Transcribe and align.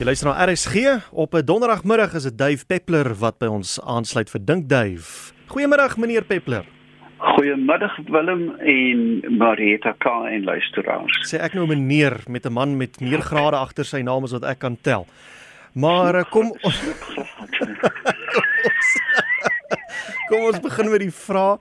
Jy 0.00 0.06
luister 0.08 0.30
na 0.30 0.46
RSG 0.48 0.76
op 1.12 1.34
'n 1.36 1.44
donderdagmiddag 1.44 2.14
is 2.14 2.22
dit 2.22 2.38
Dave 2.38 2.64
Peppler 2.66 3.14
wat 3.14 3.38
by 3.38 3.46
ons 3.46 3.80
aansluit 3.84 4.30
vir 4.30 4.40
Dink 4.44 4.68
Dave. 4.68 5.32
Goeiemiddag 5.46 5.96
meneer 5.96 6.24
Peppler. 6.24 6.64
Goeiemiddag 7.18 7.98
Willem 8.08 8.56
en 8.60 9.36
Marieta 9.36 9.92
K 9.98 10.06
en 10.06 10.44
luisteraars. 10.44 11.34
Sê 11.34 11.36
ek 11.38 11.52
nou 11.52 11.66
meneer 11.66 12.16
met 12.28 12.46
'n 12.46 12.52
man 12.52 12.76
met 12.76 13.00
meer 13.00 13.20
grade 13.20 13.56
agter 13.56 13.84
sy 13.84 14.00
naam 14.00 14.24
as 14.24 14.32
wat 14.32 14.44
ek 14.44 14.58
kan 14.58 14.78
tel. 14.80 15.06
Maar 15.74 16.14
eh, 16.14 16.24
kom 16.30 16.50
ons 16.62 16.80
Kom 20.28 20.40
ons 20.40 20.60
begin 20.60 20.90
met 20.90 21.00
die 21.00 21.12
vraag. 21.12 21.58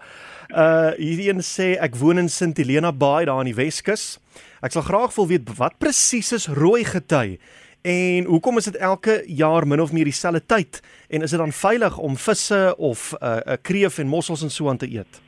Uh 0.50 0.92
hierdie 0.96 1.30
een 1.30 1.44
sê 1.44 1.76
ek 1.78 1.96
woon 1.96 2.18
in 2.18 2.30
Sint 2.30 2.58
Helena 2.58 2.92
Bay 2.92 3.26
daar 3.26 3.40
aan 3.40 3.52
die 3.52 3.56
Weskus. 3.56 4.20
Ek 4.62 4.72
sal 4.72 4.82
graag 4.82 5.16
wil 5.16 5.28
weet 5.28 5.58
wat 5.58 5.78
presies 5.78 6.32
is 6.32 6.48
rooi 6.48 6.86
gety 6.86 7.38
en 7.82 8.24
hoekom 8.24 8.58
is 8.58 8.64
dit 8.64 8.78
elke 8.78 9.24
jaar 9.26 9.68
min 9.68 9.82
of 9.82 9.92
meer 9.92 10.04
dieselfde 10.04 10.46
tyd 10.46 10.82
en 11.10 11.22
is 11.22 11.30
dit 11.30 11.40
dan 11.40 11.52
veilig 11.52 11.98
om 11.98 12.18
visse 12.18 12.76
of 12.78 13.14
'n 13.14 13.26
uh, 13.26 13.38
uh, 13.48 13.54
kreef 13.62 13.98
en 13.98 14.08
mossels 14.08 14.44
en 14.44 14.50
so 14.50 14.70
aan 14.70 14.78
te 14.78 14.92
eet? 14.92 15.22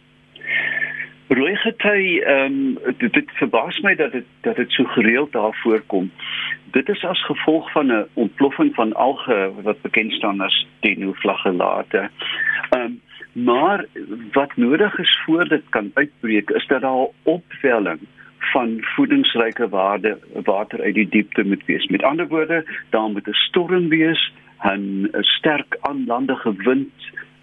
Rooi 1.27 1.55
gety 1.55 2.20
ehm 2.20 2.46
um, 2.46 2.77
dit, 2.98 3.14
dit 3.14 3.32
verbaas 3.40 3.80
my 3.80 3.96
dat 3.96 4.12
dit 4.12 4.26
dat 4.41 4.55
dit 4.55 4.72
so 4.72 4.84
gereeld 4.84 5.32
daar 5.32 5.60
voorkom. 5.64 6.12
Dit 6.72 6.90
is 6.90 7.04
as 7.04 7.26
gevolg 7.26 7.72
van 7.72 7.91
'n 7.91 8.08
ontploffing 8.14 8.76
van 8.76 8.94
alge 8.94 9.52
wat 9.62 9.82
bekend 9.82 10.12
staan 10.12 10.41
as 10.41 10.68
dinoflagellate. 10.80 12.10
Ehm 12.70 12.82
um, 12.82 13.02
maar 13.32 13.86
wat 14.32 14.55
nodig 14.55 14.99
is 14.99 15.22
voor 15.26 15.48
dit 15.48 15.63
kan 15.70 15.91
uitbreek 15.94 16.49
is 16.49 16.68
dat 16.68 16.82
daar 16.82 17.08
opwelling 17.24 17.99
van 18.54 18.77
voedingsryke 18.81 19.70
waarde 19.70 20.18
water 20.44 20.82
uit 20.82 20.94
die 20.94 21.09
diepte 21.09 21.44
moet 21.44 21.66
wees. 21.66 21.88
Met 21.88 22.04
ander 22.04 22.27
woorde, 22.27 22.66
daar 22.90 23.09
moet 23.09 23.27
'n 23.27 23.34
storm 23.34 23.90
wees, 23.90 24.34
'n 24.63 25.08
sterk 25.22 25.77
aanlandige 25.82 26.54
wind, 26.55 26.94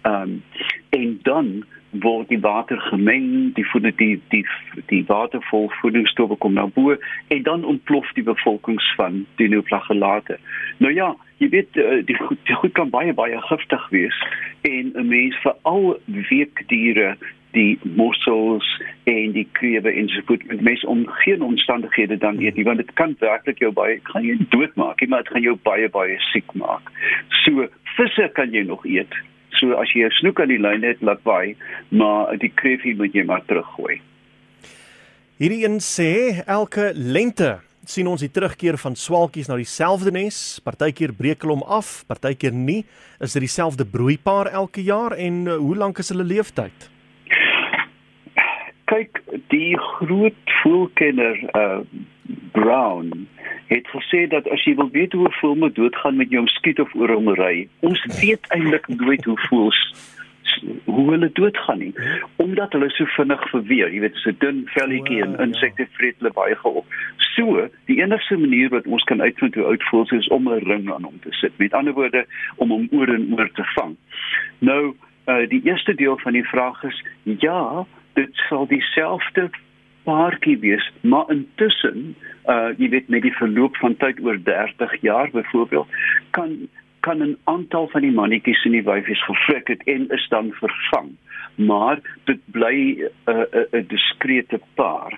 um, 0.03 0.43
en 0.89 1.19
dan 1.21 1.63
word 1.89 2.29
die 2.29 2.39
water 2.39 2.79
gemeng, 2.89 3.53
die 3.57 3.65
voed 3.69 3.87
die 3.97 4.19
die 4.29 4.45
die 4.91 5.01
watervol 5.07 5.69
voedingsstowwe 5.81 6.37
kom 6.37 6.53
na 6.53 6.67
bo 6.67 6.95
en 7.27 7.43
dan 7.43 7.65
ontplof 7.65 8.11
die 8.13 8.23
bevolkings 8.23 8.93
van 8.95 9.25
dinoflagellate. 9.41 10.37
Nou 10.77 10.93
ja, 10.93 11.15
jy 11.41 11.49
weet 11.49 11.77
eh, 11.77 12.05
die 12.05 12.17
goed, 12.19 12.37
die 12.45 12.55
goed 12.55 12.75
kan 12.77 12.93
baie 12.93 13.13
baie 13.13 13.41
giftig 13.49 13.89
wees 13.89 14.21
en 14.61 14.93
'n 14.93 15.07
mens 15.07 15.35
veral 15.41 15.97
weekdiere 16.29 17.17
die 17.51 17.79
mossels 17.83 18.67
en 19.09 19.33
die 19.33 19.47
krewe 19.57 19.91
en 19.91 20.09
so 20.13 20.21
voort 20.27 20.45
met 20.51 20.61
mes 20.61 20.83
om 20.85 21.05
geen 21.23 21.41
omstandighede 21.41 22.17
dan 22.21 22.41
eet 22.43 22.59
nie 22.59 22.65
want 22.67 22.81
dit 22.81 22.91
kan 22.99 23.15
werklik 23.19 23.61
jou 23.63 23.71
baie 23.73 23.97
gaan 24.11 24.27
jy 24.27 24.37
doodmaak 24.53 25.01
maar 25.07 25.25
dit 25.25 25.33
gaan 25.33 25.47
jou 25.47 25.55
baie 25.63 25.89
baie 25.89 26.19
siek 26.31 26.53
maak. 26.53 26.91
So 27.43 27.67
visse 27.97 28.29
kan 28.35 28.53
jy 28.53 28.63
nog 28.67 28.85
eet. 28.85 29.13
So 29.57 29.73
as 29.81 29.91
jy 29.95 30.05
'n 30.05 30.19
snoek 30.19 30.39
aan 30.39 30.53
die 30.53 30.61
lyn 30.61 30.83
het 30.83 31.01
laat 31.01 31.23
by 31.23 31.55
maar 31.89 32.37
die 32.37 32.53
kreefie 32.55 32.95
moet 32.95 33.13
jy 33.13 33.23
maar 33.23 33.45
teruggooi. 33.45 34.01
Hierdie 35.39 35.65
een 35.65 35.79
sê 35.79 36.43
elke 36.45 36.91
lente 36.93 37.59
sien 37.89 38.07
ons 38.07 38.21
die 38.21 38.29
terugkeer 38.29 38.77
van 38.77 38.95
swaalkies 38.95 39.47
na 39.49 39.55
dieselfde 39.55 40.11
nes. 40.11 40.59
Partykeer 40.63 41.13
breek 41.15 41.41
hulle 41.41 41.57
hom 41.57 41.63
af, 41.65 42.03
partykeer 42.07 42.53
nie. 42.53 42.83
Is 43.19 43.33
dit 43.33 43.41
dieselfde 43.41 43.85
broeipaar 43.85 44.51
elke 44.53 44.83
jaar 44.85 45.15
en 45.17 45.47
uh, 45.47 45.57
hoe 45.57 45.75
lank 45.75 45.97
is 46.03 46.09
hulle 46.13 46.23
leeftyd? 46.23 46.89
Kyk 48.89 49.21
die 49.53 49.77
groot 49.77 50.55
voelkenner 50.61 51.37
uh 51.55 51.81
Brown 52.53 53.27
het 53.69 53.87
gesê 53.89 54.27
dat 54.29 54.45
as 54.53 54.63
jy 54.65 54.75
wil 54.77 54.89
weet 54.93 55.13
hoe 55.13 55.27
'n 55.27 55.37
voël 55.39 55.55
moet 55.55 55.75
doodgaan 55.75 56.15
met 56.15 56.29
jou 56.29 56.47
skiet 56.47 56.79
of 56.79 56.93
oor 56.95 57.09
hom 57.09 57.29
ry, 57.33 57.67
ons 57.79 58.01
weet 58.21 58.45
eintlik 58.53 58.87
nooit 58.87 59.23
hoe 59.25 59.39
voëls 59.49 59.81
hoe 60.85 61.11
hulle 61.11 61.29
doodgaan 61.33 61.77
nie 61.77 61.93
omdat 62.35 62.73
hulle 62.73 62.89
so 62.89 63.05
vinnig 63.05 63.49
verweer. 63.49 63.93
Jy 63.93 63.99
weet 63.99 64.15
so 64.15 64.31
dun 64.37 64.61
velletjie 64.73 65.21
en 65.23 65.37
insekte 65.39 65.87
vreet 65.97 66.17
hulle 66.19 66.33
baie 66.33 66.55
geop. 66.55 66.85
So 67.17 67.67
die 67.85 67.99
enigste 68.01 68.37
manier 68.37 68.69
wat 68.69 68.87
ons 68.87 69.03
kan 69.03 69.21
uitvind 69.21 69.55
hoe 69.55 69.69
oud 69.73 69.83
voels 69.89 70.11
is 70.11 70.27
om 70.27 70.49
'n 70.49 70.65
ring 70.65 70.91
aan 70.93 71.03
hom 71.03 71.19
te 71.19 71.31
sit. 71.31 71.53
Met 71.57 71.73
ander 71.73 71.93
woorde 71.93 72.25
om 72.55 72.69
hom 72.69 72.87
oor 72.91 73.09
en 73.13 73.33
oor 73.37 73.51
te 73.53 73.63
vang. 73.75 73.95
Nou 74.59 74.95
uh, 75.25 75.49
die 75.49 75.61
eerste 75.63 75.95
deel 75.95 76.17
van 76.17 76.33
die 76.33 76.47
vraag 76.47 76.83
is 76.83 77.03
ja 77.23 77.85
dit 78.19 78.45
sal 78.49 78.67
dieselfde 78.67 79.49
paartjie 80.07 80.57
wees, 80.63 80.85
maar 81.01 81.29
intussen, 81.33 82.15
uh 82.49 82.71
jy 82.81 82.89
weet 82.95 83.09
met 83.13 83.25
die 83.27 83.35
verloop 83.37 83.77
van 83.83 83.97
tyd 84.01 84.19
oor 84.25 84.39
30 84.43 84.95
jaar 85.05 85.31
byvoorbeeld, 85.35 85.99
kan 86.37 86.55
kan 86.99 87.21
'n 87.23 87.37
aantal 87.43 87.87
van 87.87 88.01
die 88.01 88.11
mannetjies 88.11 88.65
in 88.65 88.75
die 88.75 88.83
wyfies 88.83 89.23
gefrik 89.23 89.67
het 89.67 89.83
en 89.83 90.09
is 90.09 90.27
dan 90.29 90.51
vervang. 90.51 91.09
Maar 91.55 91.99
dit 92.23 92.39
bly 92.51 92.75
'n 92.75 93.31
uh, 93.31 93.35
'n 93.35 93.65
uh, 93.71 93.79
'n 93.79 93.87
diskrete 93.87 94.59
paar. 94.75 95.17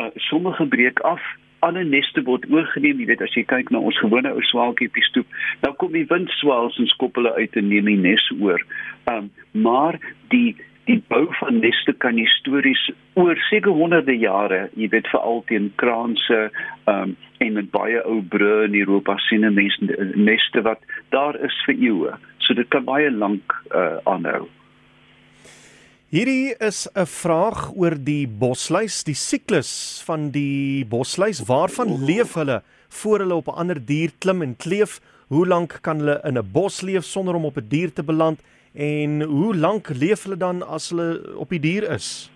Uh 0.00 0.10
sommige 0.14 0.66
breek 0.66 1.00
af 1.00 1.22
alle 1.58 1.84
neste 1.84 2.22
word 2.22 2.44
oorgeneem, 2.50 3.00
jy 3.00 3.06
weet 3.06 3.22
as 3.22 3.34
jy 3.34 3.42
kyk 3.42 3.70
na 3.70 3.78
ons 3.78 3.98
gewone 3.98 4.30
ou 4.32 4.42
swaaltjie 4.42 4.88
op 4.88 4.94
die 4.94 5.04
stoep, 5.04 5.26
dan 5.60 5.76
kom 5.76 5.92
die 5.92 6.06
windswaals 6.06 6.78
en 6.78 6.86
skop 6.86 7.14
hulle 7.14 7.34
uit 7.34 7.56
en 7.56 7.68
neem 7.68 7.84
die 7.84 7.96
nes 7.96 8.30
oor. 8.40 8.62
Um 9.10 9.30
maar 9.52 9.98
die 10.28 10.56
die 10.86 11.02
bou 11.10 11.26
van 11.40 11.58
neste 11.62 11.92
kan 12.02 12.18
histories 12.20 12.80
oor 13.18 13.38
seker 13.48 13.74
honderde 13.74 14.14
jare, 14.14 14.66
jy 14.78 14.88
weet 14.92 15.08
veral 15.10 15.42
teen 15.50 15.72
kraanse 15.82 16.46
um, 16.90 17.16
en 17.42 17.56
met 17.58 17.70
baie 17.72 18.02
ou 18.06 18.20
brûe 18.22 18.66
in 18.68 18.76
Europa 18.78 19.16
sien 19.26 19.46
mense 19.54 20.06
neste 20.14 20.62
wat 20.62 20.82
daar 21.14 21.38
is 21.42 21.56
vir 21.66 21.74
eeue. 21.74 22.14
So 22.38 22.54
dit 22.54 22.68
kan 22.70 22.86
baie 22.86 23.10
lank 23.10 23.56
uh, 23.74 23.98
aanhou. 24.06 24.46
Hierdie 26.14 26.54
is 26.62 26.86
'n 26.94 27.04
vraag 27.04 27.74
oor 27.74 27.96
die 27.98 28.28
bosluis, 28.28 29.02
die 29.04 29.18
siklus 29.18 30.02
van 30.06 30.30
die 30.30 30.86
bosluis. 30.86 31.42
Waarvan 31.42 32.04
leef 32.06 32.38
hulle 32.38 32.62
voor 32.88 33.18
hulle 33.26 33.34
op 33.34 33.48
'n 33.48 33.58
ander 33.58 33.80
dier 33.86 34.14
klim 34.18 34.42
en 34.42 34.56
kleef? 34.56 35.00
Hoe 35.28 35.46
lank 35.46 35.82
kan 35.82 35.98
hulle 35.98 36.20
in 36.24 36.38
'n 36.38 36.52
bos 36.52 36.80
leef 36.82 37.04
sonder 37.04 37.34
om 37.34 37.44
op 37.44 37.56
'n 37.58 37.68
dier 37.68 37.92
te 37.92 38.02
beland? 38.02 38.38
En 38.76 39.22
hoe 39.22 39.56
lank 39.56 39.88
leef 39.88 40.22
hulle 40.22 40.36
dan 40.36 40.62
as 40.62 40.90
hulle 40.90 41.36
op 41.36 41.48
die 41.48 41.60
dier 41.60 41.90
is? 41.90 42.30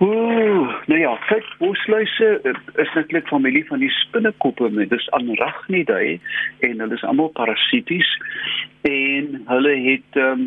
Ooh, 0.00 0.68
nou 0.86 0.98
ja, 1.00 1.14
kyk, 1.28 1.44
bosluise 1.58 2.28
eh, 2.44 2.52
is 2.80 2.92
netlik 2.94 3.26
familie 3.28 3.64
van 3.68 3.80
die 3.80 3.90
spinnekoppe, 3.92 4.68
dis 4.88 5.08
Anrachnidae 5.16 6.18
en 6.64 6.80
hulle 6.80 6.96
is 6.96 7.04
almal 7.04 7.28
parasities 7.36 8.08
en 8.88 9.42
hulle 9.48 9.74
het 9.88 10.20
ehm 10.20 10.44
um, 10.44 10.46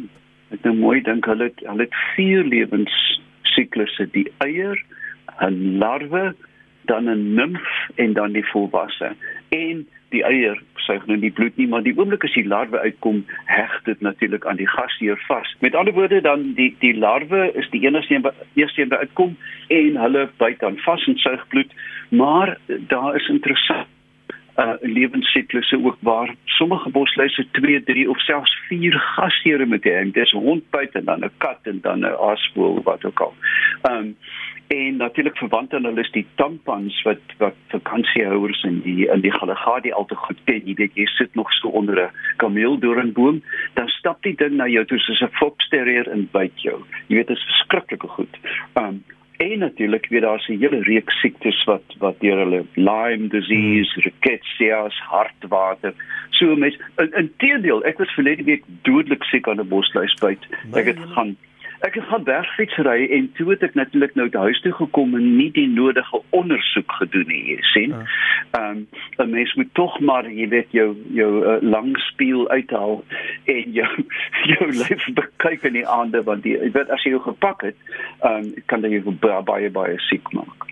ek 0.53 0.65
nou 0.67 0.73
mooi 0.77 0.99
dink 1.01 1.25
hulle 1.25 1.47
het, 1.49 1.61
hulle 1.65 1.87
het 1.87 1.99
vier 2.13 2.45
lewensiklusse, 2.45 4.05
die 4.13 4.27
eier, 4.45 4.77
'n 5.41 5.79
larwe, 5.81 6.35
dan 6.85 7.09
'n 7.09 7.33
nimf 7.33 7.69
en 7.95 8.13
dan 8.13 8.37
die 8.37 8.45
volwasse. 8.45 9.15
En 9.49 9.87
die 10.13 10.23
eier 10.27 10.59
suig 10.85 11.05
nou 11.09 11.17
nie 11.19 11.31
bloed 11.31 11.57
nie, 11.57 11.67
maar 11.67 11.83
die 11.85 11.95
oomblik 11.97 12.25
as 12.27 12.35
die 12.35 12.45
larwe 12.47 12.79
uitkom, 12.83 13.23
heg 13.49 13.73
dit 13.87 14.01
natuurlik 14.05 14.45
aan 14.49 14.59
die 14.59 14.69
gasheer 14.69 15.19
vas. 15.27 15.55
Met 15.65 15.75
ander 15.79 15.95
woorde 15.95 16.21
dan 16.21 16.53
die 16.59 16.71
die 16.83 16.93
larwe 16.97 17.49
is 17.59 17.69
die 17.73 17.83
enigste 17.87 18.15
een 18.15 18.27
wat 18.27 18.39
eers 18.59 18.77
een 18.77 18.93
uitkom 18.93 19.35
en 19.69 19.99
hulle 20.05 20.27
byt 20.37 20.59
dan 20.59 20.77
vas 20.85 21.07
en 21.07 21.19
suig 21.23 21.47
bloed, 21.55 21.73
maar 22.09 22.57
daar 22.67 23.15
is 23.15 23.29
interessant 23.29 23.89
uh 24.57 24.73
lewensiklusse 24.81 25.79
ook 25.83 25.97
waar 25.99 26.35
sommige 26.45 26.89
bosluise 26.89 27.45
2, 27.51 27.83
3 27.83 28.09
of 28.09 28.19
selfs 28.19 28.57
4 28.67 28.99
gasheere 28.99 29.65
met 29.65 29.83
hê. 29.83 30.11
Dit 30.11 30.25
is 30.25 30.33
'n 30.33 30.45
hondbyt 30.45 30.91
en 30.91 31.05
dan 31.05 31.25
'n 31.25 31.31
kat 31.37 31.59
en 31.63 31.79
dan 31.81 31.99
'n 31.99 32.17
aasvoël 32.29 32.81
wat 32.83 33.05
ook 33.05 33.19
al. 33.19 33.33
Um 33.91 34.15
en 34.67 34.95
natuurlik 34.97 35.37
verwant 35.37 35.73
aan 35.73 35.83
hulle 35.83 36.01
is 36.01 36.11
die 36.11 36.25
tampans 36.35 37.01
wat 37.07 37.35
wat 37.37 37.55
vakansiehouers 37.67 38.63
in 38.63 38.81
die 38.81 39.07
in 39.07 39.21
die 39.21 39.31
Galagadi 39.31 39.91
al 39.91 40.05
te 40.05 40.15
goed 40.15 40.39
ken. 40.49 40.61
Jy 40.65 40.75
weet 40.79 40.95
jy 40.99 41.05
sit 41.15 41.35
nog 41.35 41.51
so 41.53 41.67
onder 41.69 42.01
'n 42.03 42.11
kameeldoringboom, 42.37 43.43
dan 43.73 43.87
stap 43.87 44.23
die 44.23 44.35
ding 44.35 44.55
na 44.55 44.67
jou 44.67 44.85
toe 44.85 44.99
soos 44.99 45.21
'n 45.21 45.37
foxterrier 45.39 46.07
en 46.09 46.29
byt 46.31 46.61
jou. 46.61 46.79
Jy 47.07 47.15
weet 47.15 47.27
dit 47.27 47.37
is 47.37 47.49
verskriklike 47.51 48.07
goed. 48.07 48.37
Um 48.73 49.03
en 49.37 49.59
natuurlik 49.59 50.07
weet 50.09 50.21
daar's 50.21 50.47
'n 50.47 50.59
hele 50.59 50.81
reeks 50.81 51.19
siektes 51.19 51.63
wat 51.63 51.83
wat 51.97 52.19
deur 52.19 52.37
hulle 52.37 52.65
Lyme 52.75 53.27
disease, 53.27 54.01
rickettsia, 54.01 54.89
hartwater. 54.89 55.93
So 56.29 56.55
mens 56.55 56.77
in, 56.97 57.13
in 57.13 57.33
teendeel, 57.37 57.83
ek 57.83 57.97
was 57.97 58.13
verlede 58.13 58.43
week 58.43 58.63
dodelik 58.81 59.23
siek 59.23 59.47
aan 59.47 59.59
'n 59.59 59.67
bosluisbyt. 59.67 60.47
Ek 60.73 60.85
het 60.85 60.99
gaan 61.15 61.37
Ek 61.83 61.97
het 61.99 62.05
gaan 62.07 62.23
bergfietsry 62.23 63.09
en 63.11 63.25
toe 63.35 63.49
het 63.49 63.63
ek 63.67 63.73
natuurlik 63.75 64.13
nou 64.15 64.29
huis 64.31 64.59
toe 64.63 64.71
gekom 64.71 65.17
en 65.17 65.25
nie 65.35 65.49
die 65.51 65.67
nodige 65.67 66.21
ondersoek 66.31 66.91
gedoen 66.99 67.27
nie, 67.27 67.41
jy 67.49 67.57
sien. 67.73 67.95
Ja. 67.95 68.03
Ehm 68.59 68.77
um, 68.77 69.25
'n 69.25 69.29
mens 69.29 69.53
moet 69.59 69.73
tog 69.73 69.99
maar, 69.99 70.29
jy 70.31 70.47
weet, 70.47 70.71
jou 70.71 70.95
jou 71.11 71.31
uh, 71.43 71.57
lang 71.61 71.97
spieël 71.99 72.47
uithaal 72.49 73.03
en 73.45 73.71
jou 73.71 73.89
jou 74.53 74.69
lyf 74.71 75.07
bekyk 75.13 75.63
in 75.63 75.73
die 75.73 75.87
aande 75.87 76.23
want 76.23 76.47
jy 76.47 76.71
weet 76.71 76.89
as 76.89 77.03
jy 77.03 77.11
jou 77.17 77.21
gepak 77.27 77.67
het, 77.67 77.75
ehm 78.21 78.47
um, 78.47 78.63
kan 78.65 78.81
dit 78.81 78.91
jou 78.91 79.17
baie 79.43 79.69
baie, 79.69 79.99
siek 80.07 80.31
maak. 80.31 80.71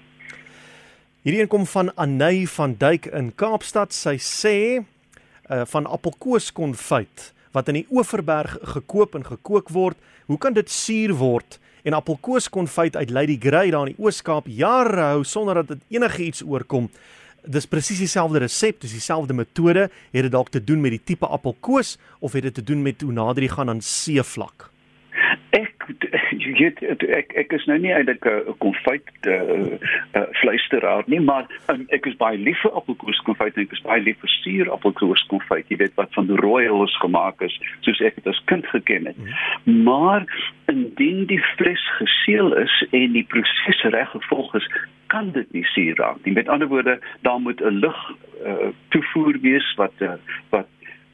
Hierdie 1.22 1.42
een 1.42 1.52
kom 1.52 1.66
van 1.66 1.92
Anay 1.96 2.46
van 2.46 2.76
Duyk 2.80 3.06
in 3.06 3.36
Kaapstad. 3.36 3.94
Sy 3.94 4.16
sê 4.18 4.58
uh, 4.80 5.62
van 5.66 5.86
appelkoeskonfyt 5.86 7.34
wat 7.52 7.68
in 7.68 7.82
die 7.82 7.88
Oeverberg 7.92 8.58
gekoop 8.76 9.16
en 9.16 9.26
gekook 9.26 9.70
word. 9.70 9.98
Hoe 10.26 10.38
kan 10.38 10.54
dit 10.54 10.70
suur 10.70 11.14
word? 11.20 11.60
En 11.84 11.94
appelkoeskonfyt 11.98 12.96
uit 12.96 13.10
Lady 13.10 13.38
Grey 13.40 13.72
daar 13.72 13.88
in 13.88 13.96
die 13.96 14.04
Oos-Kaap 14.04 14.48
jare 14.48 15.08
hou 15.14 15.24
sonder 15.24 15.62
dat 15.62 15.68
dit 15.68 15.98
enigiets 15.98 16.44
oorkom. 16.46 16.90
Dis 17.42 17.66
presies 17.66 18.04
dieselfde 18.04 18.44
resep, 18.44 18.82
dis 18.82 18.94
dieselfde 18.94 19.34
metode. 19.34 19.90
Het 20.14 20.28
dit 20.28 20.32
dalk 20.32 20.50
te 20.54 20.64
doen 20.64 20.82
met 20.82 20.94
die 20.94 21.04
tipe 21.04 21.26
appelkoes 21.26 21.98
of 22.20 22.38
het 22.38 22.44
dit 22.44 22.54
te 22.54 22.64
doen 22.64 22.82
met 22.82 23.02
hoe 23.02 23.12
nader 23.12 23.44
jy 23.44 23.50
gaan 23.50 23.70
aan 23.70 23.82
seevlak? 23.82 24.70
Jy 26.58 26.72
weet 26.78 27.04
ek 27.10 27.34
ek 27.40 27.54
is 27.58 27.66
nou 27.70 27.78
nie 27.82 27.94
eintlik 27.96 28.26
'n 28.26 28.56
konfyt 28.64 29.10
uh, 29.28 29.78
uh, 30.16 30.28
vleisteraar 30.42 31.04
nie 31.08 31.20
maar 31.20 31.48
um, 31.74 31.86
ek 31.90 32.06
is 32.06 32.18
baie 32.20 32.38
lief 32.38 32.60
vir 32.66 32.76
appelkoes 32.80 33.22
konfyt 33.28 33.56
en 33.56 33.64
ek 33.64 33.76
is 33.78 33.84
baie 33.86 34.02
lief 34.02 34.20
vir 34.24 34.34
suur 34.38 34.72
appelkoes 34.76 35.24
konfyt 35.34 35.70
jy 35.70 35.78
weet 35.84 35.96
wat 35.96 36.14
van 36.18 36.28
die 36.28 36.40
royals 36.42 36.96
gemaak 37.04 37.42
is 37.42 37.58
soos 37.82 38.02
ek 38.02 38.16
dit 38.20 38.28
as 38.28 38.42
kind 38.52 38.68
geken 38.74 39.12
het 39.12 39.18
mm. 39.18 39.84
maar 39.84 40.26
indien 40.72 41.26
die 41.26 41.42
vleis 41.56 41.86
geseël 42.00 42.54
is 42.64 42.76
en 42.92 43.14
die 43.14 43.28
proses 43.28 43.84
reg 43.96 44.10
gevolg 44.16 44.56
is 44.56 44.68
kan 45.12 45.32
dit 45.36 45.48
nie 45.54 45.66
suur 45.74 45.96
raak 46.00 46.20
nie 46.26 46.36
met 46.36 46.50
ander 46.50 46.68
woorde 46.68 47.00
daar 47.22 47.40
moet 47.40 47.62
'n 47.62 47.80
lug 47.86 48.00
uh, 48.46 48.70
toevoer 48.90 49.40
wees 49.42 49.74
wat 49.76 49.94
uh, 50.00 50.16
wat 50.50 50.68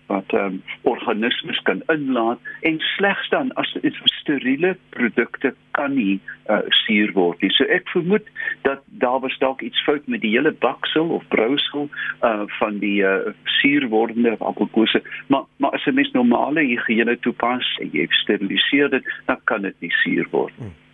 wat 0.08 0.34
um, 0.34 0.62
organismes 0.82 1.60
kan 1.68 1.82
inlaat 1.88 2.40
en 2.62 2.80
slegs 2.80 3.30
dan 3.30 3.52
as 3.54 3.76
dit 3.82 4.00
steriele 4.04 4.78
produkte 4.90 5.54
kan 5.72 5.94
nie 5.96 6.20
uh, 6.50 6.64
suur 6.86 7.12
word 7.14 7.42
nie. 7.42 7.52
So 7.56 7.68
ek 7.72 7.90
vermoed 7.92 8.28
dat 8.68 8.84
daar 9.04 9.20
was 9.26 9.38
dalk 9.44 9.62
iets 9.62 9.84
fout 9.84 10.08
met 10.08 10.24
die 10.24 10.34
hele 10.36 10.52
baksel 10.64 11.12
of 11.20 11.28
brousel 11.34 11.90
uh, 12.24 12.48
van 12.60 12.80
die 12.80 13.04
uh, 13.04 13.34
suurwordende 13.60 14.38
appelkose, 14.40 15.04
maar 15.28 15.46
maar 15.58 15.72
as 15.78 15.86
'n 15.86 15.94
mens 15.94 16.12
normale 16.12 16.64
higiëne 16.64 17.20
toepas 17.20 17.78
en 17.82 17.90
jy 17.92 18.08
steriliseer 18.24 18.90
dit, 18.90 19.14
dan 19.26 19.40
kan 19.44 19.62
dit 19.62 19.76
nie 19.80 19.92
suur 20.04 20.28
word 20.32 20.54
nie. 20.60 20.68
Hmm. 20.68 20.87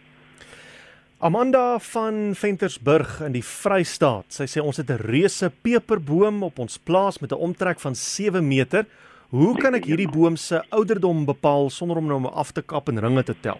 Amanda 1.23 1.79
van 1.79 2.35
Ventersburg 2.35 3.21
in 3.23 3.31
die 3.31 3.45
Vrystaat. 3.47 4.33
Sy 4.35 4.43
sê 4.43 4.59
ons 4.59 4.75
het 4.75 4.89
'n 4.91 4.99
reuse 5.07 5.47
peperboom 5.63 6.43
op 6.43 6.59
ons 6.59 6.77
plaas 6.77 7.21
met 7.21 7.31
'n 7.31 7.39
omtrek 7.39 7.79
van 7.79 7.95
7 7.95 8.47
meter. 8.47 8.83
Hoe 9.29 9.57
kan 9.57 9.73
ek 9.73 9.85
hierdie 9.85 10.11
boom 10.11 10.35
se 10.35 10.61
ouderdom 10.69 11.25
bepaal 11.25 11.69
sonder 11.69 11.97
om 11.97 12.07
nou 12.07 12.17
om 12.17 12.25
af 12.25 12.51
te 12.51 12.61
kap 12.61 12.89
en 12.89 12.99
ringe 12.99 13.23
te 13.23 13.35
tel? 13.39 13.57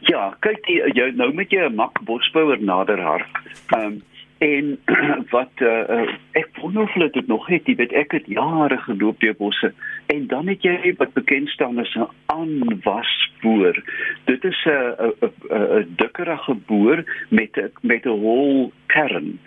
Ja, 0.00 0.36
kyk 0.40 0.66
jy, 0.66 0.90
jy 0.94 1.12
nou 1.14 1.32
met 1.32 1.50
jy 1.50 1.68
'n 1.68 1.74
mak 1.74 2.02
bosbouer 2.04 2.58
nader 2.62 3.00
hart. 3.00 3.30
Ehm 3.76 3.86
um, 3.86 4.02
en 4.38 4.78
wat 5.34 5.52
uh, 5.62 6.10
ek 6.32 6.48
wonder 6.60 6.82
of 6.82 6.92
hulle 6.92 7.10
dit 7.10 7.26
nog 7.26 7.46
het 7.46 7.66
jy 7.66 7.76
weet 7.78 7.92
ek 7.92 8.12
het 8.12 8.26
jare 8.26 8.78
geloop 8.86 9.20
deur 9.20 9.36
bosse 9.38 9.72
en 10.06 10.26
dan 10.26 10.48
het 10.48 10.62
jy 10.62 10.94
wat 10.98 11.12
bekend 11.12 11.48
staan 11.48 11.78
as 11.78 11.94
'n 11.94 12.08
aanwasboor 12.26 13.82
dit 14.24 14.44
is 14.44 14.64
'n 14.66 15.12
'n 15.24 15.94
dikkerige 15.96 16.54
boor 16.66 17.04
met 17.28 17.52
met 17.80 18.04
'n 18.04 18.18
hol 18.26 18.72
kern 18.86 19.38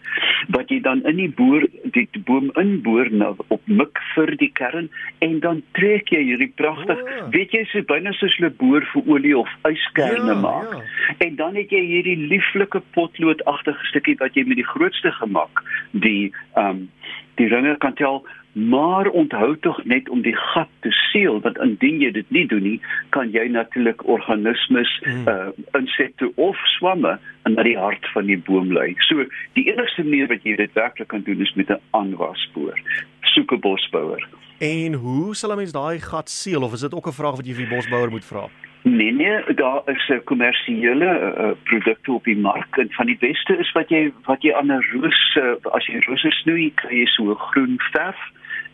wat 0.47 0.69
jy 0.69 0.79
dan 0.81 1.03
in 1.03 1.15
die 1.15 1.29
boor 1.29 1.65
die 1.95 2.07
boom 2.25 2.51
inboor 2.61 3.09
nou 3.11 3.35
op 3.47 3.61
mik 3.65 3.99
vir 4.15 4.35
die 4.41 4.51
kern 4.59 4.89
en 5.19 5.39
dan 5.39 5.61
trek 5.71 6.09
jy 6.09 6.23
hierdie 6.29 6.51
pragtig 6.55 7.01
oh. 7.03 7.29
weet 7.35 7.51
jy 7.51 7.63
so 7.71 7.81
byna 7.81 8.13
soos 8.17 8.39
'n 8.39 8.55
boor 8.57 8.85
vir 8.93 9.03
olie 9.05 9.37
of 9.37 9.49
yskerne 9.69 10.33
ja, 10.33 10.41
maak 10.41 10.73
ja. 10.73 10.81
en 11.27 11.35
dan 11.35 11.55
het 11.55 11.69
jy 11.69 11.83
hierdie 11.93 12.17
lieflike 12.33 12.81
potloodagtige 12.91 13.85
stukkie 13.91 14.17
wat 14.23 14.35
jy 14.35 14.43
met 14.43 14.57
die 14.57 14.71
grootste 14.73 15.11
gemak 15.11 15.63
die 15.91 16.31
ehm 16.55 16.69
um, 16.69 16.89
die 17.37 17.47
ringe 17.47 17.75
kan 17.77 17.93
tel 17.93 18.23
maar 18.57 19.07
onthou 19.07 19.57
tog 19.59 19.83
net 19.83 20.09
om 20.09 20.21
die 20.21 20.35
gat 20.35 20.69
te 20.79 20.91
seël 20.91 21.39
want 21.45 21.57
indien 21.61 21.99
jy 22.01 22.11
dit 22.11 22.29
nie 22.33 22.45
doen 22.49 22.63
nie 22.63 22.79
kan 23.15 23.29
jy 23.31 23.45
natuurlik 23.53 24.01
organismes 24.07 24.89
mm. 25.05 25.27
uh 25.29 25.49
insekte 25.77 26.31
of 26.35 26.57
swamme 26.77 27.17
in 27.45 27.57
die 27.61 27.77
hart 27.77 28.05
van 28.13 28.25
die 28.25 28.37
boom 28.49 28.71
lei. 28.73 28.95
So 29.07 29.25
die 29.53 29.67
enigste 29.69 30.03
manier 30.03 30.27
wat 30.31 30.43
jy 30.43 30.55
dit 30.57 30.73
werklik 30.73 31.11
kan 31.13 31.21
doen 31.27 31.41
is 31.41 31.53
met 31.53 31.69
'n 31.69 31.81
aanwaspoor. 31.91 32.79
Soek 33.21 33.53
'n 33.53 33.59
bosbouer. 33.59 34.27
En 34.59 34.93
hoe 34.93 35.35
sal 35.35 35.51
'n 35.51 35.57
mens 35.57 35.71
daai 35.71 35.99
gat 35.99 36.29
seël 36.29 36.63
of 36.63 36.73
is 36.73 36.81
dit 36.81 36.93
ook 36.93 37.07
'n 37.07 37.19
vraag 37.19 37.35
wat 37.35 37.45
jy 37.45 37.53
vir 37.53 37.65
die 37.67 37.75
bosbouer 37.75 38.09
moet 38.09 38.25
vra? 38.25 38.49
Nee 38.83 39.11
nee, 39.11 39.53
daar 39.55 39.81
is 39.85 40.09
'n 40.09 40.23
kommersiële 40.23 41.09
uh, 41.37 41.51
produkte 41.63 42.11
op 42.11 42.23
die 42.23 42.37
mark 42.37 42.77
en 42.77 42.89
van 42.91 43.05
die 43.05 43.17
beste 43.19 43.57
is 43.57 43.71
wat 43.71 43.89
jy 43.89 44.11
wat 44.25 44.41
jy 44.41 44.53
aan 44.53 44.71
'n 44.71 44.85
roos 44.91 45.37
uh, 45.37 45.73
as 45.73 45.85
jy 45.85 45.99
rose 46.07 46.31
snoei, 46.31 46.71
kry 46.75 46.95
jy 46.95 47.05
so 47.05 47.35
groen 47.35 47.75
verf 47.91 48.17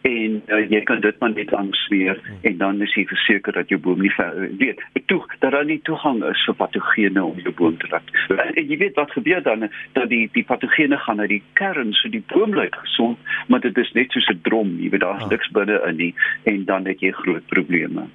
en 0.04 0.42
uh, 0.52 0.62
jy 0.70 0.82
kan 0.88 1.00
dit 1.04 1.20
maar 1.20 1.32
net 1.34 1.54
aansmeer 1.56 2.20
hmm. 2.20 2.40
en 2.50 2.58
dan 2.58 2.82
is 2.82 2.94
jy 2.98 3.06
verseker 3.08 3.56
dat 3.56 3.70
jou 3.72 3.80
boom 3.80 4.02
nie 4.04 4.12
ver, 4.12 4.36
weet 4.60 4.82
toe 5.12 5.22
dat 5.40 5.52
daar 5.52 5.66
nie 5.66 5.80
toegang 5.88 6.24
is 6.28 6.42
vir 6.48 6.58
patogene 6.60 7.24
om 7.24 7.40
jou 7.44 7.54
boom 7.56 7.78
te 7.78 7.90
laat. 7.92 8.12
En 8.34 8.68
jy 8.68 8.78
weet 8.82 8.98
wat 9.00 9.12
gebeur 9.16 9.44
dan 9.44 9.68
dat 9.98 10.10
die 10.10 10.26
die 10.34 10.46
patogene 10.48 10.98
gaan 11.06 11.22
na 11.22 11.28
die 11.30 11.42
kern 11.60 11.94
so 12.00 12.12
die 12.12 12.24
boom 12.34 12.56
bly 12.56 12.70
gesond, 12.76 13.20
maar 13.48 13.64
dit 13.64 13.78
is 13.78 13.92
net 13.94 14.12
soos 14.12 14.30
'n 14.32 14.42
drom, 14.48 14.76
jy 14.80 14.90
weet 14.90 15.06
daar's 15.06 15.24
ah. 15.24 15.30
niks 15.30 15.52
binne 15.52 15.80
in 15.88 15.96
nie 15.96 16.14
en 16.44 16.66
dan 16.66 16.86
het 16.86 17.00
jy 17.00 17.12
groot 17.12 17.46
probleme. 17.48 18.08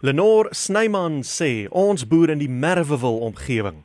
Lenore 0.00 0.48
Snyman 0.52 1.22
sê 1.22 1.66
ons 1.70 2.04
boer 2.04 2.30
in 2.30 2.38
die 2.38 2.50
Merwewil 2.50 3.22
omgewing. 3.24 3.84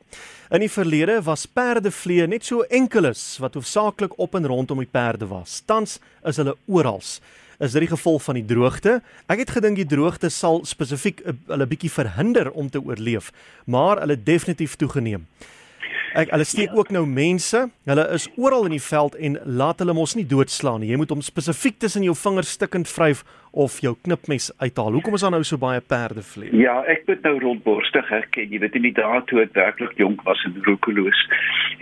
In 0.50 0.64
die 0.64 0.70
verlede 0.70 1.20
was 1.22 1.44
perdevlee 1.46 2.24
net 2.26 2.42
so 2.42 2.64
enkeles 2.74 3.20
wat 3.38 3.54
hoofsaaklik 3.54 4.16
op 4.18 4.32
en 4.34 4.48
rondom 4.50 4.80
die 4.82 4.88
perde 4.90 5.28
was. 5.30 5.60
Tans 5.62 6.00
is 6.26 6.40
hulle 6.42 6.56
oral. 6.66 6.98
Is 7.62 7.76
dit 7.76 7.84
die 7.84 7.90
gevolg 7.92 8.24
van 8.24 8.34
die 8.34 8.42
droogte? 8.44 8.96
Ek 9.30 9.44
het 9.44 9.52
gedink 9.54 9.78
die 9.78 9.86
droogte 9.86 10.26
sal 10.34 10.64
spesifiek 10.66 11.22
eh, 11.22 11.36
hulle 11.52 11.68
bietjie 11.70 11.92
verhinder 11.94 12.50
om 12.50 12.66
te 12.66 12.82
oorleef, 12.82 13.30
maar 13.70 14.02
hulle 14.02 14.18
definitief 14.18 14.74
toegeneem. 14.80 15.28
Ek 16.18 16.34
hulle 16.34 16.48
steek 16.48 16.74
ook 16.74 16.90
nou 16.90 17.04
mense. 17.06 17.68
Hulle 17.86 18.08
is 18.16 18.26
oral 18.34 18.66
in 18.66 18.74
die 18.74 18.82
veld 18.82 19.14
en 19.22 19.38
laat 19.46 19.78
hulle 19.78 19.94
mos 19.94 20.16
nie 20.18 20.26
doodslaan 20.26 20.82
nie. 20.82 20.90
Jy 20.90 20.98
moet 20.98 21.14
hom 21.14 21.22
spesifiek 21.22 21.78
tussen 21.78 22.02
jou 22.02 22.16
vingers 22.18 22.56
stikkend 22.58 22.90
vryf 22.90 23.22
of 23.50 23.80
jou 23.80 23.96
knipmes 24.02 24.50
uithaal. 24.58 24.92
Hoekom 24.92 25.14
is 25.14 25.20
daar 25.20 25.34
nou 25.34 25.42
so 25.44 25.58
baie 25.58 25.80
perdevlees? 25.80 26.52
Ja, 26.56 26.76
ek 26.90 27.06
moet 27.06 27.22
nou 27.26 27.38
rondborstig 27.42 28.08
herken. 28.08 28.50
Jy 28.52 28.60
weet 28.62 28.76
in 28.78 28.86
die 28.86 28.94
dae 28.94 29.22
toe 29.26 29.42
ek 29.42 29.54
werklik 29.58 29.96
jonk 29.98 30.22
was 30.28 30.42
en 30.46 30.58
roekeloos, 30.66 31.24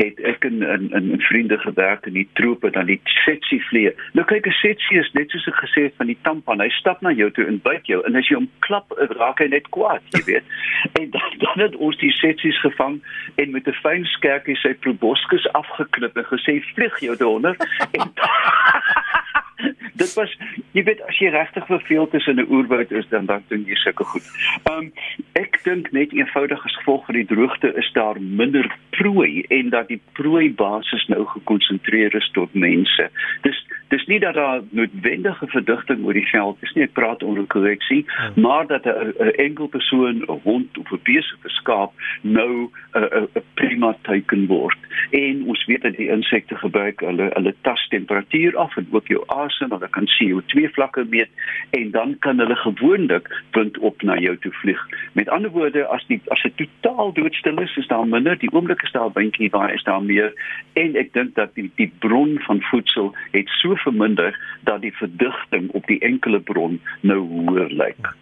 het 0.01 0.21
ek 0.29 0.47
in 0.49 0.63
in 0.63 0.89
in 0.97 1.21
vriende 1.29 1.59
gewerk 1.59 2.07
in 2.07 2.17
die 2.17 2.29
troepe 2.41 2.71
dan 2.75 2.89
die 2.89 3.01
setsie 3.25 3.61
vlee. 3.69 3.93
Nou 4.17 4.25
kyk 4.27 4.47
'n 4.47 4.59
setsie 4.61 5.01
is 5.01 5.13
net 5.13 5.31
soos 5.31 5.49
ek 5.49 5.61
gesê 5.65 5.89
het 5.89 5.97
van 5.97 6.07
die 6.07 6.19
tampan. 6.23 6.61
Hy 6.61 6.71
stap 6.79 7.03
na 7.03 7.13
jou 7.13 7.31
toe 7.31 7.47
en 7.47 7.61
byt 7.63 7.87
jou 7.87 8.01
en 8.07 8.17
as 8.17 8.29
jy 8.29 8.37
hom 8.37 8.51
klap, 8.61 8.93
raak 9.19 9.39
hy 9.39 9.49
net 9.49 9.69
kwaad, 9.71 10.03
jy 10.17 10.23
weet. 10.25 10.45
en 11.01 11.11
dan 11.11 11.31
dan 11.39 11.59
het 11.65 11.77
ons 11.77 11.97
die 11.99 12.13
setsies 12.13 12.61
gevang 12.61 13.01
en 13.37 13.51
met 13.51 13.69
'n 13.69 13.77
fyn 13.83 14.05
skerpie 14.05 14.57
sy 14.57 14.75
proboscis 14.75 15.47
afgeknip 15.53 16.17
en 16.17 16.25
gesê 16.25 16.61
vlieg 16.75 17.01
jou 17.01 17.17
donder 17.17 17.57
en 17.99 18.13
dit 20.03 20.15
was 20.15 20.35
jy 20.73 20.83
weet 20.87 21.01
as 21.09 21.19
jy 21.19 21.31
regtig 21.35 21.67
verveeld 21.67 22.15
is 22.15 22.27
in 22.27 22.41
'n 22.41 22.51
oerwoud 22.51 22.91
is 22.91 23.09
dan 23.09 23.27
dan 23.27 23.43
doen 23.49 23.65
jy 23.67 23.75
sulke 23.75 24.05
goed. 24.05 24.27
Um 24.71 24.93
ek 25.33 25.61
dink 25.65 25.91
net 25.93 26.13
eenvoudig 26.13 26.65
as 26.65 26.77
gevolg 26.77 27.05
van 27.07 27.15
die 27.15 27.27
droogte 27.27 27.73
is 27.75 27.91
daar 27.93 28.21
minder 28.21 28.67
prooi 28.91 29.45
en 29.49 29.71
dat 29.71 29.89
die 29.89 30.01
prooi 30.13 30.55
basis 30.55 31.07
nou 31.07 31.25
gekonsentreer 31.27 32.15
is 32.15 32.31
tot 32.33 32.55
mense. 32.55 33.11
Dis 33.43 33.65
dis 33.89 34.07
nie 34.07 34.19
dat 34.21 34.35
daar 34.35 34.61
noodwendige 34.71 35.47
verdigting 35.47 36.05
oor 36.05 36.13
die 36.13 36.29
veld 36.29 36.63
is 36.63 36.73
nie, 36.75 36.85
ek 36.85 36.93
praat 36.93 37.23
onder 37.23 37.47
korreksie, 37.47 38.05
hmm. 38.05 38.43
maar 38.43 38.67
dat 38.67 38.85
'n 38.87 39.33
enkel 39.37 39.67
persoon, 39.67 40.23
'n 40.29 40.41
hond 40.45 40.79
of 40.79 40.93
'n 40.93 41.01
bees 41.03 41.33
of 41.35 41.45
'n 41.45 41.57
skaap 41.61 41.93
nou 42.23 42.71
'n 42.95 43.29
prima 43.55 43.97
teiken 44.03 44.47
word. 44.47 44.79
En 45.11 45.45
ons 45.45 45.65
weet 45.65 45.83
dat 45.83 45.97
die 45.97 46.09
insekte 46.09 46.57
gebruik 46.57 47.01
hulle 47.01 47.31
hulle 47.33 47.55
tas 47.61 47.87
temperatuur 47.89 48.57
af 48.57 48.77
en 48.77 48.89
ook 48.91 49.07
jou 49.09 49.23
asem, 49.27 49.71
hulle 49.71 49.89
kan 49.89 50.09
CO2 50.17 50.69
vlakke 50.77 51.05
meet 51.09 51.31
en 51.71 51.91
dan 51.91 52.17
kan 52.19 52.39
hulle 52.39 52.57
gewoonlik 52.57 53.29
punt 53.51 53.79
op 53.79 54.03
na 54.03 54.19
jou 54.19 54.37
toe 54.39 54.53
vlieg. 54.53 54.83
Met 55.13 55.29
ander 55.29 55.51
woorde, 55.51 55.87
as 55.87 56.05
die 56.07 56.21
as 56.35 56.43
dit 56.43 56.57
totaal 56.57 57.13
doodstil 57.13 57.61
is, 57.65 57.77
is 57.77 57.87
daar 57.87 58.07
minder, 58.07 58.39
die 58.39 58.53
oomblik 58.53 58.83
is 58.83 58.93
daar 58.93 59.13
windjie, 59.15 59.51
daar 59.51 59.75
is 59.75 59.85
daar 59.89 60.03
meer 60.03 60.33
en 60.73 60.97
ek 60.97 61.13
dink 61.13 61.35
dat 61.35 61.55
die 61.55 61.71
die 61.81 61.91
bron 62.05 62.39
van 62.47 62.63
voedsel 62.71 63.15
het 63.33 63.49
so 63.61 63.77
verminder 63.85 64.37
dat 64.69 64.81
die 64.85 64.95
verdigting 64.97 65.71
op 65.71 65.87
die 65.87 66.01
enkele 66.01 66.41
bron 66.41 66.81
nou 67.01 67.21
hoër 67.21 67.73
lyk. 67.73 68.15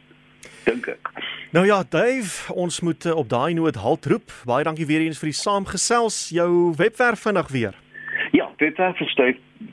Dink 0.64 0.86
ek. 0.86 1.10
Nou 1.50 1.66
ja, 1.66 1.82
Dave, 1.88 2.52
ons 2.52 2.80
moet 2.80 3.04
eh, 3.04 3.16
op 3.16 3.28
daai 3.28 3.54
noot 3.54 3.74
halt 3.74 4.06
roep. 4.06 4.32
Baie 4.44 4.64
dankie 4.64 4.86
weer 4.86 5.00
eens 5.00 5.18
vir 5.18 5.30
die 5.30 5.40
saamgesels. 5.40 6.28
Jou 6.34 6.74
webwerf 6.76 7.20
vinnig 7.20 7.48
weer. 7.48 7.74
Ja, 8.32 8.50
webwerf 8.58 9.00
is 9.00 9.14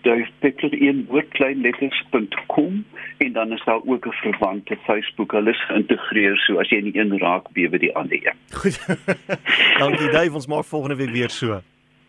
dave.1woordkleinletters.com 0.01 2.86
en 3.18 3.34
dan 3.34 3.51
is 3.51 3.63
daar 3.65 3.82
ook 3.86 4.06
'n 4.06 4.12
verwante 4.12 4.77
Facebook. 4.84 5.32
Hulle 5.32 5.50
is 5.50 5.65
geïntegreer 5.65 6.38
so 6.38 6.60
as 6.60 6.70
jy 6.70 6.77
in 6.77 7.00
een 7.00 7.20
raak 7.20 7.51
bewe 7.51 7.80
die 7.80 7.96
ander 7.96 8.27
een. 8.27 8.34
Goed. 8.51 8.86
dankie 9.80 10.10
Dave, 10.10 10.34
ons 10.34 10.48
maak 10.48 10.65
volgende 10.65 10.96
week 10.96 11.10
weer 11.10 11.30
so. 11.30 11.62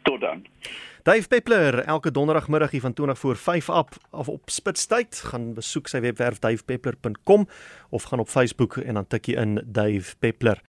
Tot 0.03 0.21
dan. 0.21 0.47
Dave 1.05 1.29
Peppler, 1.29 1.85
elke 1.85 2.11
donderdagmiddag 2.11 2.71
hier 2.71 2.81
van 2.81 2.93
20 2.93 3.19
voor 3.19 3.37
5 3.37 3.71
af 3.71 3.89
of 4.11 4.29
op 4.29 4.51
Spitstyd, 4.51 5.21
gaan 5.25 5.51
besoek 5.55 5.91
sy 5.93 6.01
webwerf 6.01 6.41
davepeppler.com 6.41 7.45
of 7.93 8.09
gaan 8.09 8.25
op 8.25 8.33
Facebook 8.33 8.79
en 8.81 8.97
dan 8.97 9.07
tik 9.13 9.29
jy 9.29 9.37
in 9.37 9.61
Dave 9.69 10.17
Peppler. 10.17 10.65